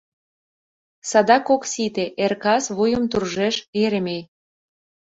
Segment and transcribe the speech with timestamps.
[1.09, 4.23] «Садак ок сите!— эр-кас вуйым туржеш Еремей.